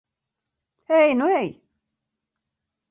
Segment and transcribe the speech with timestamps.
[0.99, 1.49] Ej nu ej!